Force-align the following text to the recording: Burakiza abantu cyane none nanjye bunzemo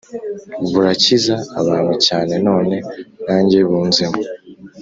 Burakiza 0.71 1.35
abantu 1.61 1.93
cyane 2.05 2.33
none 2.47 2.75
nanjye 3.25 3.57
bunzemo 3.67 4.19